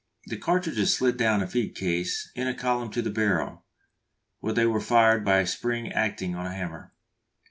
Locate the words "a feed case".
1.43-2.31